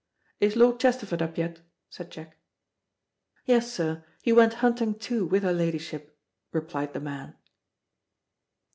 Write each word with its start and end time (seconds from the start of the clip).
"Is 0.39 0.55
Lord 0.55 0.79
Chesterford 0.79 1.21
up 1.21 1.37
yet?" 1.37 1.59
said 1.87 2.09
Jack. 2.09 2.35
"Yes, 3.45 3.71
sir; 3.71 4.03
he 4.23 4.33
went 4.33 4.55
hunting 4.55 4.97
too 4.97 5.27
with 5.27 5.43
her 5.43 5.53
ladyship," 5.53 6.17
replied 6.51 6.93
the 6.93 6.99
man. 6.99 7.35